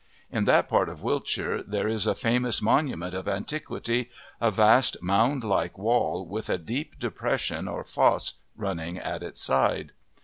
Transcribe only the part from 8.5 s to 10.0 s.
running at its side.